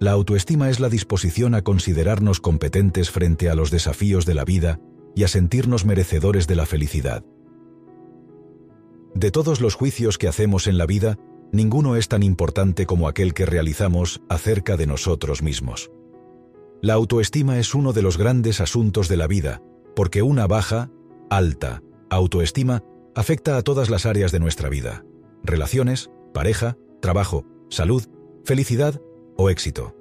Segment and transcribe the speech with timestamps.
[0.00, 4.80] La autoestima es la disposición a considerarnos competentes frente a los desafíos de la vida
[5.16, 7.24] y a sentirnos merecedores de la felicidad.
[9.14, 11.18] De todos los juicios que hacemos en la vida,
[11.50, 15.90] ninguno es tan importante como aquel que realizamos acerca de nosotros mismos.
[16.80, 19.60] La autoestima es uno de los grandes asuntos de la vida,
[19.96, 20.92] porque una baja,
[21.28, 22.84] alta, autoestima
[23.16, 25.04] afecta a todas las áreas de nuestra vida,
[25.42, 28.04] relaciones, pareja, trabajo, salud,
[28.44, 29.00] felicidad
[29.38, 29.94] o éxito.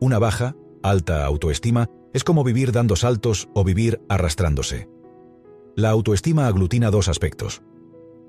[0.00, 4.88] Una baja, alta autoestima es como vivir dando saltos o vivir arrastrándose.
[5.74, 7.62] La autoestima aglutina dos aspectos.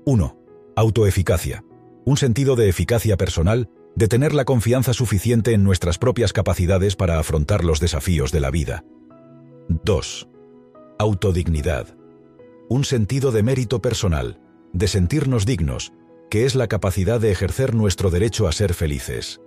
[0.06, 0.36] 1.
[0.74, 1.64] Autoeficacia.
[2.06, 7.18] Un sentido de eficacia personal, de tener la confianza suficiente en nuestras propias capacidades para
[7.18, 8.84] afrontar los desafíos de la vida.
[9.68, 10.28] 2.
[10.98, 11.94] Autodignidad.
[12.70, 14.40] Un sentido de mérito personal,
[14.72, 15.92] de sentirnos dignos,
[16.30, 19.40] que es la capacidad de ejercer nuestro derecho a ser felices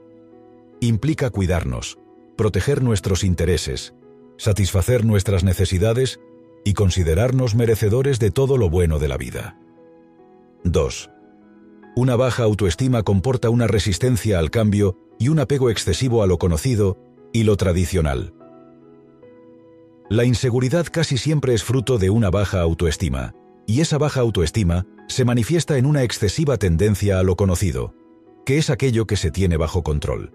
[0.87, 1.99] implica cuidarnos,
[2.37, 3.93] proteger nuestros intereses,
[4.37, 6.19] satisfacer nuestras necesidades
[6.63, 9.57] y considerarnos merecedores de todo lo bueno de la vida.
[10.63, 11.09] 2.
[11.95, 16.97] Una baja autoestima comporta una resistencia al cambio y un apego excesivo a lo conocido
[17.33, 18.33] y lo tradicional.
[20.09, 23.35] La inseguridad casi siempre es fruto de una baja autoestima,
[23.67, 27.93] y esa baja autoestima se manifiesta en una excesiva tendencia a lo conocido,
[28.45, 30.31] que es aquello que se tiene bajo control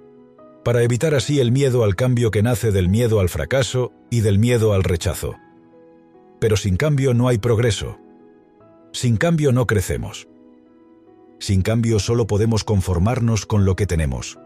[0.64, 4.38] para evitar así el miedo al cambio que nace del miedo al fracaso y del
[4.38, 5.36] miedo al rechazo.
[6.40, 7.98] Pero sin cambio no hay progreso.
[8.92, 10.26] Sin cambio no crecemos.
[11.38, 14.38] Sin cambio solo podemos conformarnos con lo que tenemos.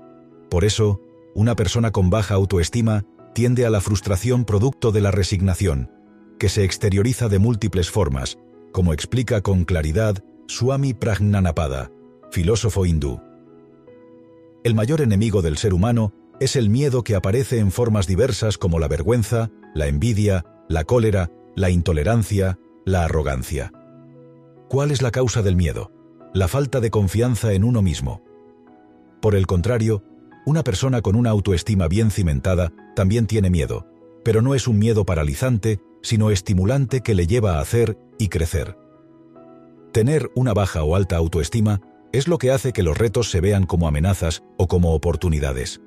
[0.51, 1.01] Por eso,
[1.35, 5.91] una persona con baja autoestima tiende a la frustración producto de la resignación,
[6.39, 8.39] que se exterioriza de múltiples formas,
[8.73, 11.93] como explica con claridad Swami Prajnanapada,
[12.31, 13.21] filósofo hindú.
[14.69, 18.79] El mayor enemigo del ser humano es el miedo que aparece en formas diversas como
[18.79, 23.73] la vergüenza, la envidia, la cólera, la intolerancia, la arrogancia.
[24.69, 25.91] ¿Cuál es la causa del miedo?
[26.35, 28.23] La falta de confianza en uno mismo.
[29.23, 30.05] Por el contrario,
[30.45, 33.87] una persona con una autoestima bien cimentada también tiene miedo,
[34.23, 38.77] pero no es un miedo paralizante, sino estimulante que le lleva a hacer y crecer.
[39.93, 41.81] Tener una baja o alta autoestima
[42.13, 45.81] es lo que hace que los retos se vean como amenazas o como oportunidades.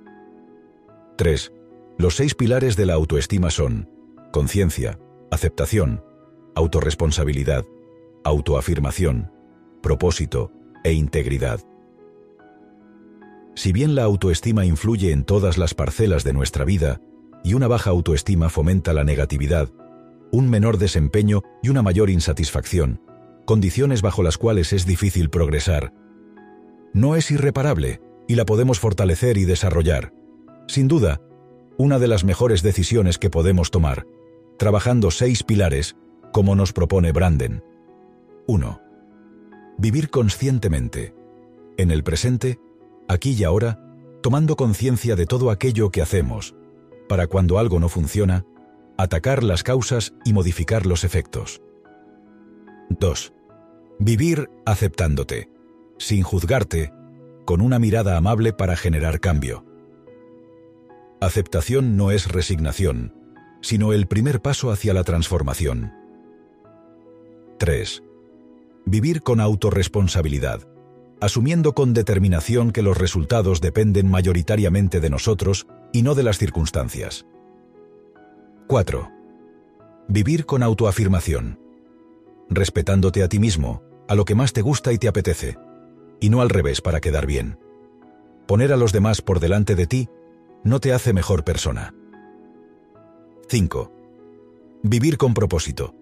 [1.18, 1.52] 3.
[1.98, 3.90] Los seis pilares de la autoestima son
[4.32, 5.00] conciencia,
[5.30, 6.04] aceptación,
[6.56, 7.66] autorresponsabilidad,
[8.24, 9.32] autoafirmación,
[9.82, 10.52] propósito
[10.84, 11.60] e integridad.
[13.56, 17.02] Si bien la autoestima influye en todas las parcelas de nuestra vida
[17.44, 19.70] y una baja autoestima fomenta la negatividad,
[20.32, 23.02] un menor desempeño y una mayor insatisfacción,
[23.46, 25.94] condiciones bajo las cuales es difícil progresar,
[26.94, 30.14] no es irreparable y la podemos fortalecer y desarrollar.
[30.68, 31.22] Sin duda,
[31.78, 34.06] una de las mejores decisiones que podemos tomar,
[34.58, 35.96] trabajando seis pilares,
[36.32, 37.64] como nos propone Branden.
[38.48, 38.82] 1.
[39.78, 41.14] Vivir conscientemente,
[41.78, 42.60] en el presente,
[43.08, 43.84] aquí y ahora,
[44.22, 46.56] tomando conciencia de todo aquello que hacemos,
[47.10, 48.46] para cuando algo no funciona,
[48.98, 51.62] atacar las causas y modificar los efectos.
[52.90, 53.34] 2.
[54.00, 55.50] Vivir aceptándote
[56.02, 56.92] sin juzgarte,
[57.46, 59.64] con una mirada amable para generar cambio.
[61.20, 63.14] Aceptación no es resignación,
[63.62, 65.94] sino el primer paso hacia la transformación.
[67.60, 68.04] 3.
[68.86, 70.68] Vivir con autorresponsabilidad,
[71.20, 77.28] asumiendo con determinación que los resultados dependen mayoritariamente de nosotros y no de las circunstancias.
[78.68, 79.12] 4.
[80.08, 81.60] Vivir con autoafirmación,
[82.50, 85.58] respetándote a ti mismo, a lo que más te gusta y te apetece,
[86.22, 87.58] y no al revés para quedar bien.
[88.48, 90.10] Poner a los demás por delante de ti
[90.64, 91.94] no te hace mejor persona.
[93.50, 93.92] 5.
[94.84, 95.94] Vivir con propósito,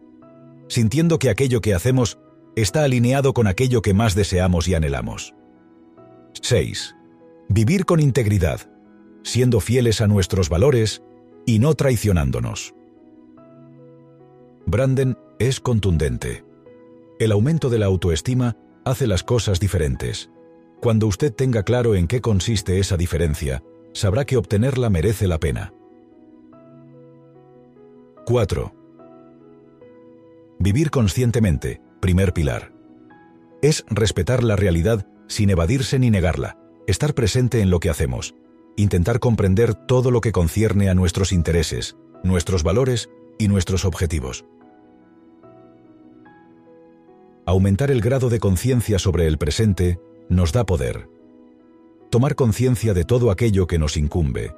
[0.68, 2.19] sintiendo que aquello que hacemos
[2.56, 5.34] está alineado con aquello que más deseamos y anhelamos.
[6.41, 6.96] 6.
[7.47, 8.69] Vivir con integridad,
[9.24, 11.01] siendo fieles a nuestros valores
[11.45, 12.75] y no traicionándonos.
[14.65, 16.44] Branden es contundente.
[17.19, 18.56] El aumento de la autoestima
[18.89, 20.30] hace las cosas diferentes.
[20.81, 23.63] Cuando usted tenga claro en qué consiste esa diferencia,
[23.94, 25.74] sabrá que obtenerla merece la pena.
[28.25, 28.74] 4.
[30.59, 32.71] Vivir conscientemente, primer pilar.
[33.62, 36.57] Es respetar la realidad sin evadirse ni negarla,
[36.88, 38.36] estar presente en lo que hacemos,
[38.75, 44.45] intentar comprender todo lo que concierne a nuestros intereses, nuestros valores y nuestros objetivos.
[47.50, 50.00] Aumentar el grado de conciencia sobre el presente
[50.30, 51.10] nos da poder.
[52.12, 54.54] Tomar conciencia de todo aquello que nos incumbe,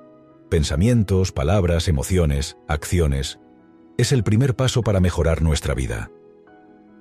[0.49, 3.39] pensamientos, palabras, emociones, acciones,
[3.97, 6.11] es el primer paso para mejorar nuestra vida.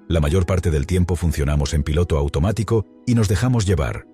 [0.07, 4.07] La mayor parte del tiempo funcionamos en piloto automático y nos dejamos llevar.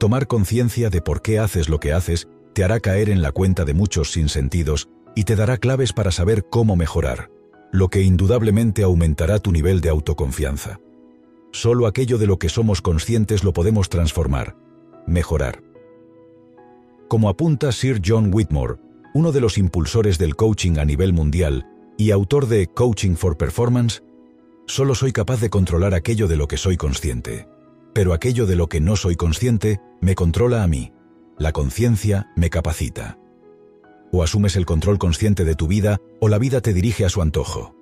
[0.00, 3.64] Tomar conciencia de por qué haces lo que haces te hará caer en la cuenta
[3.64, 7.30] de muchos sinsentidos y te dará claves para saber cómo mejorar,
[7.72, 10.78] lo que indudablemente aumentará tu nivel de autoconfianza.
[11.50, 14.56] Solo aquello de lo que somos conscientes lo podemos transformar,
[15.06, 15.62] mejorar.
[17.08, 18.76] Como apunta Sir John Whitmore,
[19.14, 21.66] uno de los impulsores del coaching a nivel mundial
[21.98, 24.02] y autor de Coaching for Performance,
[24.66, 27.48] solo soy capaz de controlar aquello de lo que soy consciente.
[27.94, 30.92] Pero aquello de lo que no soy consciente me controla a mí.
[31.38, 33.18] La conciencia me capacita.
[34.12, 37.22] O asumes el control consciente de tu vida o la vida te dirige a su
[37.22, 37.74] antojo.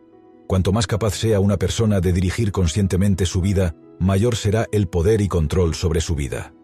[0.47, 5.21] Cuanto más capaz sea una persona de dirigir conscientemente su vida, mayor será el poder
[5.21, 6.55] y control sobre su vida.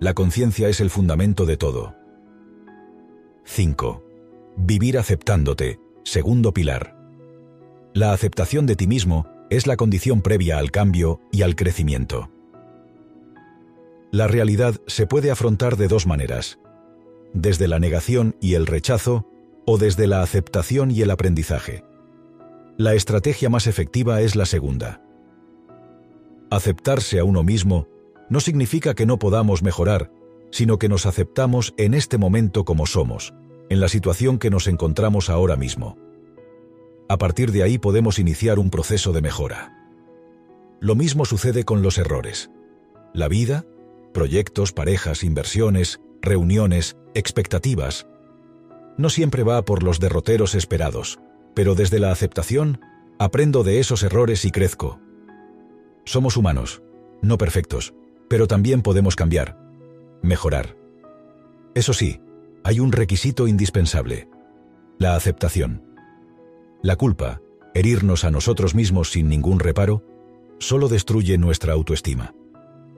[0.00, 1.94] La conciencia es el fundamento de todo.
[3.44, 4.04] 5.
[4.56, 6.96] Vivir aceptándote, segundo pilar.
[7.94, 12.30] La aceptación de ti mismo es la condición previa al cambio y al crecimiento.
[14.10, 16.58] La realidad se puede afrontar de dos maneras,
[17.32, 19.26] desde la negación y el rechazo
[19.66, 21.84] o desde la aceptación y el aprendizaje.
[22.76, 25.02] La estrategia más efectiva es la segunda.
[26.50, 27.88] Aceptarse a uno mismo
[28.30, 30.10] no significa que no podamos mejorar,
[30.50, 33.34] sino que nos aceptamos en este momento como somos,
[33.68, 35.98] en la situación que nos encontramos ahora mismo.
[37.08, 39.74] A partir de ahí podemos iniciar un proceso de mejora.
[40.80, 42.50] Lo mismo sucede con los errores.
[43.12, 43.64] La vida,
[44.12, 48.06] proyectos, parejas, inversiones, reuniones, expectativas,
[48.96, 51.18] no siempre va por los derroteros esperados,
[51.54, 52.80] pero desde la aceptación,
[53.18, 55.00] aprendo de esos errores y crezco.
[56.04, 56.82] Somos humanos,
[57.22, 57.94] no perfectos,
[58.28, 59.58] pero también podemos cambiar,
[60.22, 60.76] mejorar.
[61.74, 62.20] Eso sí,
[62.64, 64.28] hay un requisito indispensable,
[64.98, 65.84] la aceptación.
[66.82, 67.40] La culpa,
[67.74, 70.04] herirnos a nosotros mismos sin ningún reparo,
[70.58, 72.34] solo destruye nuestra autoestima.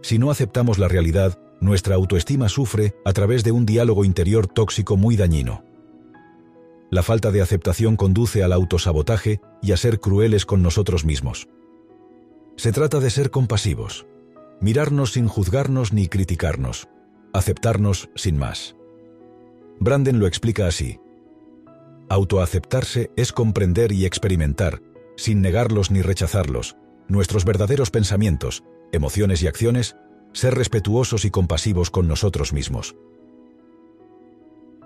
[0.02, 4.96] Si no aceptamos la realidad, nuestra autoestima sufre a través de un diálogo interior tóxico
[4.96, 5.64] muy dañino.
[6.90, 11.48] La falta de aceptación conduce al autosabotaje y a ser crueles con nosotros mismos.
[12.56, 14.06] Se trata de ser compasivos,
[14.60, 16.88] mirarnos sin juzgarnos ni criticarnos,
[17.32, 18.74] aceptarnos sin más.
[19.78, 20.98] Branden lo explica así.
[22.08, 24.82] Autoaceptarse es comprender y experimentar,
[25.16, 26.76] sin negarlos ni rechazarlos,
[27.08, 29.96] nuestros verdaderos pensamientos, emociones y acciones,
[30.32, 32.96] ser respetuosos y compasivos con nosotros mismos.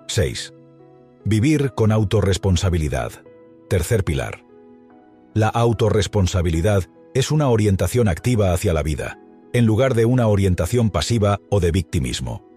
[0.07, 0.53] 6.
[1.23, 3.11] Vivir con autorresponsabilidad.
[3.69, 4.43] Tercer pilar.
[5.33, 6.83] La autorresponsabilidad
[7.13, 9.19] es una orientación activa hacia la vida,
[9.53, 12.47] en lugar de una orientación pasiva o de victimismo.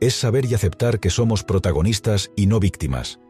[0.00, 3.20] Es saber y aceptar que somos protagonistas y no víctimas.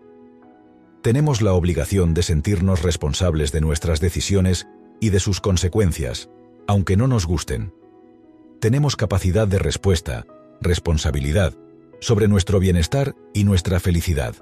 [1.03, 4.67] Tenemos la obligación de sentirnos responsables de nuestras decisiones
[5.01, 6.31] y de sus consecuencias,
[6.67, 7.73] aunque no nos gusten.
[8.61, 10.27] Tenemos capacidad de respuesta,
[10.61, 11.55] responsabilidad,
[12.01, 14.35] sobre nuestro bienestar y nuestra felicidad.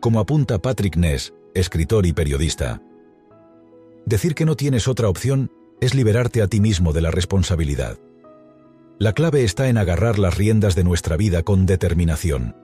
[0.00, 2.82] Como apunta Patrick Ness, escritor y periodista,
[4.04, 5.50] decir que no tienes otra opción
[5.80, 7.98] es liberarte a ti mismo de la responsabilidad.
[8.98, 12.56] La clave está en agarrar las riendas de nuestra vida con determinación.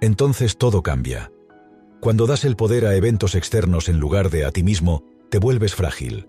[0.00, 1.30] Entonces todo cambia.
[2.00, 5.74] Cuando das el poder a eventos externos en lugar de a ti mismo, te vuelves
[5.74, 6.28] frágil.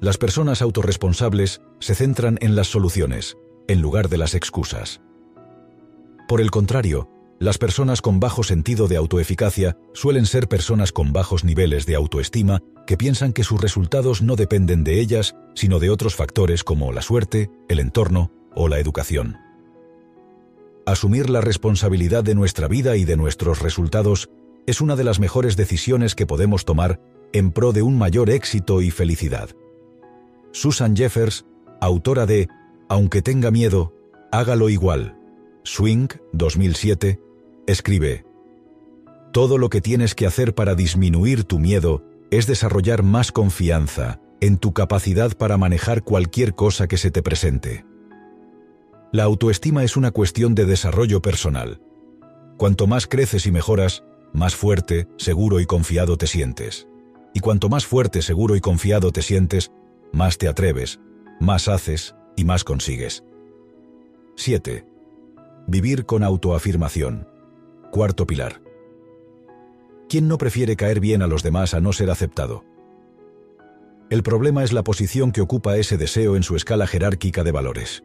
[0.00, 3.36] Las personas autorresponsables se centran en las soluciones,
[3.66, 5.00] en lugar de las excusas.
[6.28, 11.44] Por el contrario, las personas con bajo sentido de autoeficacia suelen ser personas con bajos
[11.44, 16.14] niveles de autoestima que piensan que sus resultados no dependen de ellas, sino de otros
[16.14, 19.36] factores como la suerte, el entorno o la educación.
[20.86, 24.30] Asumir la responsabilidad de nuestra vida y de nuestros resultados
[24.66, 27.00] es una de las mejores decisiones que podemos tomar
[27.32, 29.50] en pro de un mayor éxito y felicidad.
[30.58, 31.46] Susan Jeffers,
[31.80, 32.48] autora de
[32.88, 33.94] Aunque tenga miedo,
[34.32, 35.16] hágalo igual
[35.62, 37.20] Swing 2007,
[37.68, 38.24] escribe,
[39.32, 44.58] Todo lo que tienes que hacer para disminuir tu miedo es desarrollar más confianza en
[44.58, 47.84] tu capacidad para manejar cualquier cosa que se te presente.
[49.12, 51.80] La autoestima es una cuestión de desarrollo personal.
[52.56, 56.88] Cuanto más creces y mejoras, más fuerte, seguro y confiado te sientes.
[57.32, 59.70] Y cuanto más fuerte, seguro y confiado te sientes,
[60.12, 61.00] más te atreves,
[61.40, 63.24] más haces y más consigues.
[64.36, 64.86] 7.
[65.66, 67.28] Vivir con autoafirmación.
[67.90, 68.62] Cuarto pilar.
[70.08, 72.64] ¿Quién no prefiere caer bien a los demás a no ser aceptado?
[74.10, 78.04] El problema es la posición que ocupa ese deseo en su escala jerárquica de valores.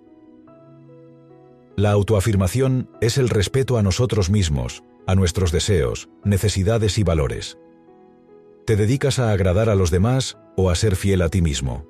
[1.78, 7.58] La autoafirmación es el respeto a nosotros mismos, a nuestros deseos, necesidades y valores.
[8.66, 11.86] ¿Te dedicas a agradar a los demás o a ser fiel a ti mismo?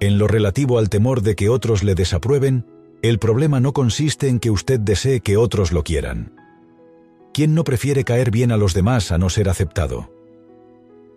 [0.00, 2.64] En lo relativo al temor de que otros le desaprueben,
[3.02, 6.34] el problema no consiste en que usted desee que otros lo quieran.
[7.34, 10.10] ¿Quién no prefiere caer bien a los demás a no ser aceptado?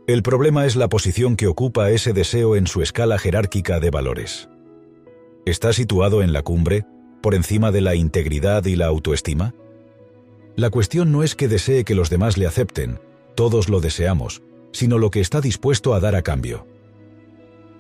[0.06, 4.50] El problema es la posición que ocupa ese deseo en su escala jerárquica de valores.
[5.46, 6.86] ¿Está situado en la cumbre,
[7.22, 9.56] por encima de la integridad y la autoestima?
[10.58, 13.00] La cuestión no es que desee que los demás le acepten,
[13.36, 16.68] todos lo deseamos, sino lo que está dispuesto a dar a cambio.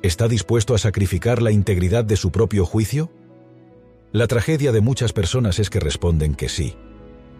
[0.03, 3.09] ¿Está dispuesto a sacrificar la integridad de su propio juicio?
[4.11, 6.75] La tragedia de muchas personas es que responden que sí.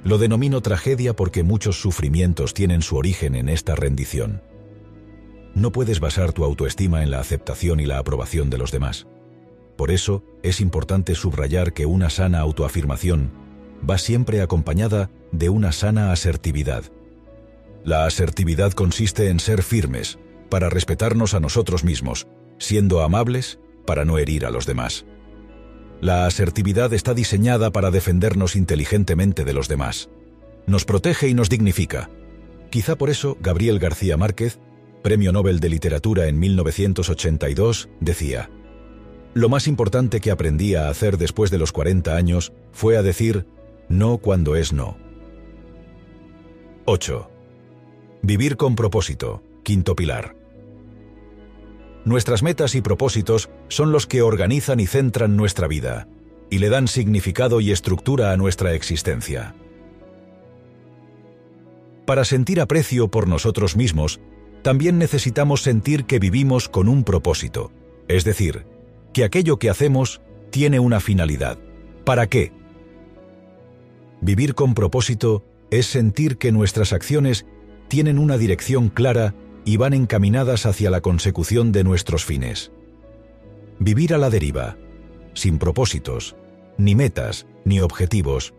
[0.05, 4.41] Lo denomino tragedia porque muchos sufrimientos tienen su origen en esta rendición.
[5.53, 9.07] No puedes basar tu autoestima en la aceptación y la aprobación de los demás.
[9.75, 13.29] Por eso, es importante subrayar que una sana autoafirmación
[13.87, 16.85] va siempre acompañada de una sana asertividad.
[17.83, 20.17] La asertividad consiste en ser firmes,
[20.49, 25.05] para respetarnos a nosotros mismos, siendo amables, para no herir a los demás.
[26.01, 30.09] La asertividad está diseñada para defendernos inteligentemente de los demás.
[30.67, 32.09] Nos protege y nos dignifica.
[32.69, 34.59] Quizá por eso Gabriel García Márquez
[35.03, 38.49] Premio Nobel de Literatura en 1982, decía,
[39.33, 43.45] Lo más importante que aprendí a hacer después de los 40 años fue a decir
[43.89, 44.97] no cuando es no.
[46.85, 47.29] 8.
[48.21, 50.37] Vivir con propósito, quinto pilar.
[52.05, 56.07] Nuestras metas y propósitos son los que organizan y centran nuestra vida,
[56.49, 59.55] y le dan significado y estructura a nuestra existencia.
[62.05, 64.19] Para sentir aprecio por nosotros mismos,
[64.61, 67.71] también necesitamos sentir que vivimos con un propósito,
[68.07, 68.65] es decir,
[69.13, 71.57] que aquello que hacemos tiene una finalidad.
[72.03, 72.51] ¿Para qué?
[74.19, 77.45] Vivir con propósito es sentir que nuestras acciones
[77.87, 79.33] tienen una dirección clara
[79.65, 82.71] y van encaminadas hacia la consecución de nuestros fines.
[83.79, 84.77] Vivir a la deriva,
[85.33, 86.35] sin propósitos,
[86.77, 88.53] ni metas, ni objetivos,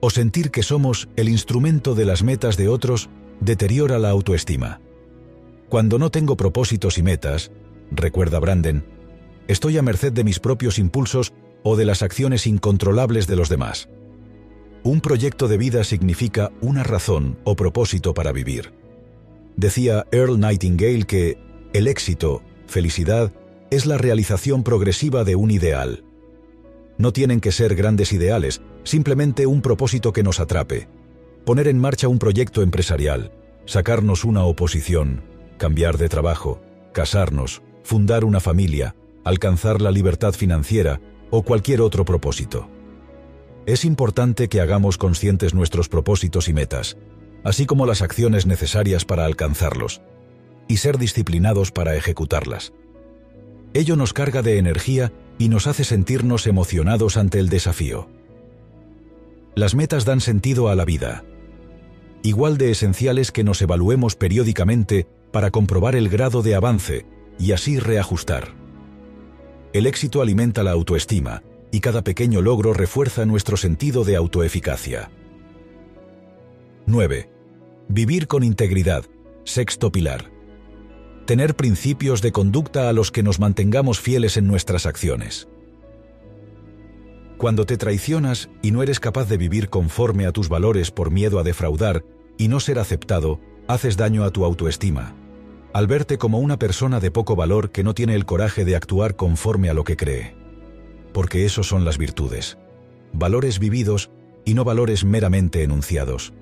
[0.00, 3.08] o sentir que somos el instrumento de las metas de otros,
[3.40, 4.80] deteriora la autoestima.
[5.68, 7.50] Cuando no tengo propósitos y metas,
[7.90, 8.84] recuerda Branden,
[9.48, 13.88] estoy a merced de mis propios impulsos o de las acciones incontrolables de los demás.
[14.84, 18.72] Un proyecto de vida significa una razón o propósito para vivir.
[19.56, 21.38] Decía Earl Nightingale que
[21.72, 23.32] el éxito, felicidad,
[23.70, 26.04] es la realización progresiva de un ideal.
[26.98, 30.88] No tienen que ser grandes ideales, simplemente un propósito que nos atrape.
[31.44, 33.32] Poner en marcha un proyecto empresarial,
[33.64, 35.22] sacarnos una oposición,
[35.58, 36.60] cambiar de trabajo,
[36.92, 38.94] casarnos, fundar una familia,
[39.24, 42.68] alcanzar la libertad financiera o cualquier otro propósito.
[43.66, 46.96] Es importante que hagamos conscientes nuestros propósitos y metas,
[47.46, 50.02] así como las acciones necesarias para alcanzarlos,
[50.66, 52.72] y ser disciplinados para ejecutarlas.
[53.72, 58.08] Ello nos carga de energía y nos hace sentirnos emocionados ante el desafío.
[59.54, 61.22] Las metas dan sentido a la vida.
[62.24, 67.06] Igual de esenciales que nos evaluemos periódicamente para comprobar el grado de avance
[67.38, 68.48] y así reajustar.
[69.72, 75.10] El éxito alimenta la autoestima y cada pequeño logro refuerza nuestro sentido de autoeficacia.
[76.86, 77.35] 9.
[77.88, 79.04] Vivir con integridad.
[79.44, 80.32] Sexto pilar.
[81.24, 85.46] Tener principios de conducta a los que nos mantengamos fieles en nuestras acciones.
[87.38, 91.38] Cuando te traicionas y no eres capaz de vivir conforme a tus valores por miedo
[91.38, 92.04] a defraudar
[92.36, 95.14] y no ser aceptado, haces daño a tu autoestima,
[95.72, 99.14] al verte como una persona de poco valor que no tiene el coraje de actuar
[99.14, 100.34] conforme a lo que cree.
[101.12, 102.58] Porque esos son las virtudes,
[103.12, 104.10] valores vividos
[104.44, 106.32] y no valores meramente enunciados.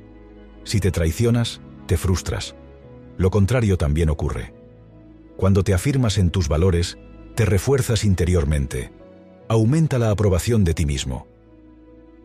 [0.65, 2.55] Si te traicionas, te frustras.
[3.17, 4.53] Lo contrario también ocurre.
[5.37, 6.99] Cuando te afirmas en tus valores,
[7.35, 8.93] te refuerzas interiormente.
[9.49, 11.27] Aumenta la aprobación de ti mismo.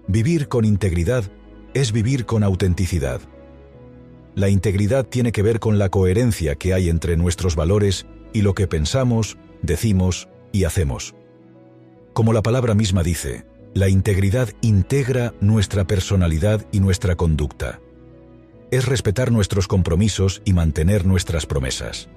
[0.08, 1.26] Vivir con integridad
[1.74, 3.22] es vivir con autenticidad.
[4.36, 8.54] La integridad tiene que ver con la coherencia que hay entre nuestros valores y lo
[8.54, 11.16] que pensamos, decimos y hacemos.
[12.14, 17.80] Como la palabra misma dice, la integridad integra nuestra personalidad y nuestra conducta.
[18.72, 22.10] Es respetar nuestros compromisos y mantener nuestras promesas.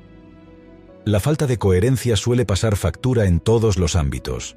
[1.05, 4.57] La falta de coherencia suele pasar factura en todos los ámbitos.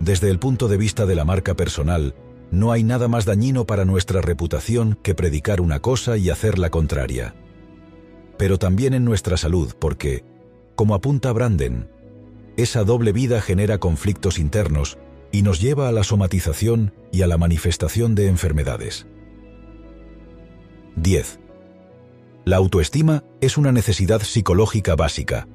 [0.00, 2.14] Desde el punto de vista de la marca personal,
[2.50, 6.68] no hay nada más dañino para nuestra reputación que predicar una cosa y hacer la
[6.68, 7.34] contraria.
[8.36, 10.24] Pero también en nuestra salud, porque,
[10.74, 11.88] como apunta Branden,
[12.56, 14.98] esa doble vida genera conflictos internos
[15.30, 19.06] y nos lleva a la somatización y a la manifestación de enfermedades.
[20.96, 21.40] 10.
[22.44, 25.48] La autoestima es una necesidad psicológica básica.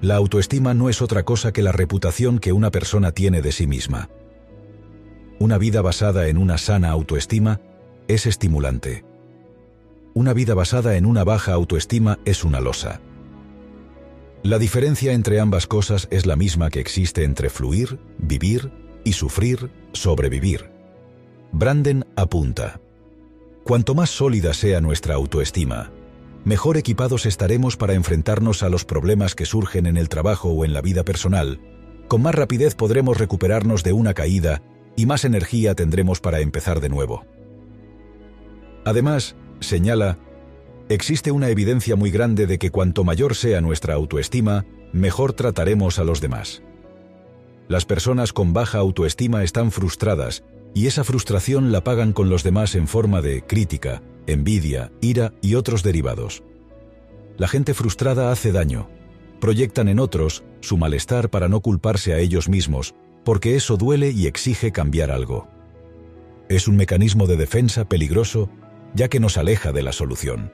[0.00, 3.66] La autoestima no es otra cosa que la reputación que una persona tiene de sí
[3.66, 4.08] misma.
[5.38, 7.60] Una vida basada en una sana autoestima
[8.08, 9.04] es estimulante.
[10.14, 13.00] Una vida basada en una baja autoestima es una losa.
[14.42, 18.70] La diferencia entre ambas cosas es la misma que existe entre fluir, vivir
[19.02, 20.70] y sufrir, sobrevivir.
[21.52, 22.80] Branden apunta.
[23.66, 25.90] Cuanto más sólida sea nuestra autoestima,
[26.44, 30.72] mejor equipados estaremos para enfrentarnos a los problemas que surgen en el trabajo o en
[30.72, 31.58] la vida personal,
[32.06, 34.62] con más rapidez podremos recuperarnos de una caída
[34.94, 37.26] y más energía tendremos para empezar de nuevo.
[38.84, 40.16] Además, señala,
[40.88, 46.04] existe una evidencia muy grande de que cuanto mayor sea nuestra autoestima, mejor trataremos a
[46.04, 46.62] los demás.
[47.66, 50.44] Las personas con baja autoestima están frustradas
[50.76, 55.54] y esa frustración la pagan con los demás en forma de crítica, envidia, ira y
[55.54, 56.42] otros derivados.
[57.38, 58.86] La gente frustrada hace daño.
[59.40, 64.26] Proyectan en otros su malestar para no culparse a ellos mismos, porque eso duele y
[64.26, 65.48] exige cambiar algo.
[66.50, 68.50] Es un mecanismo de defensa peligroso
[68.92, 70.52] ya que nos aleja de la solución.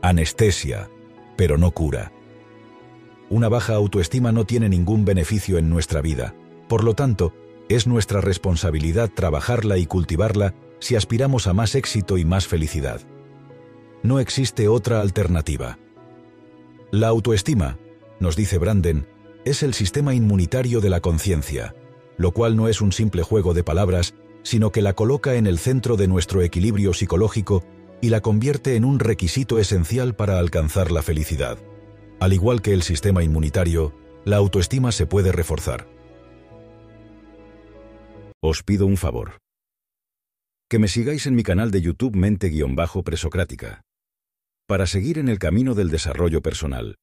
[0.00, 0.88] Anestesia,
[1.36, 2.10] pero no cura.
[3.28, 6.34] Una baja autoestima no tiene ningún beneficio en nuestra vida,
[6.70, 7.34] por lo tanto,
[7.70, 13.00] es nuestra responsabilidad trabajarla y cultivarla si aspiramos a más éxito y más felicidad.
[14.02, 15.78] No existe otra alternativa.
[16.90, 17.78] La autoestima,
[18.18, 19.06] nos dice Branden,
[19.44, 21.76] es el sistema inmunitario de la conciencia,
[22.16, 25.60] lo cual no es un simple juego de palabras, sino que la coloca en el
[25.60, 27.62] centro de nuestro equilibrio psicológico
[28.00, 31.56] y la convierte en un requisito esencial para alcanzar la felicidad.
[32.18, 35.99] Al igual que el sistema inmunitario, la autoestima se puede reforzar.
[38.42, 39.36] Os pido un favor.
[40.70, 43.82] Que me sigáis en mi canal de YouTube Mente-Presocrática.
[44.66, 46.96] Para seguir en el camino del desarrollo personal